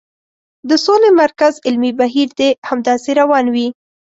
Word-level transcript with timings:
د 0.69 0.71
سولې 0.85 1.09
مرکز 1.21 1.53
علمي 1.67 1.91
بهیر 1.99 2.29
دې 2.39 2.49
همداسې 2.69 3.11
روان 3.21 3.45
وي. 3.55 3.67